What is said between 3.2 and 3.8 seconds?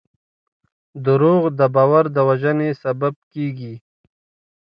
کېږي.